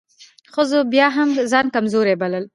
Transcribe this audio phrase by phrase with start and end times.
[0.53, 2.43] ښځو بيا هم ځان کمزورۍ بلل.